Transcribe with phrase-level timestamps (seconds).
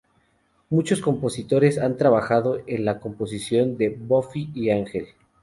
[0.71, 5.09] Muchos compositores han trabajado en la composición de "Buffy" y "Ángel".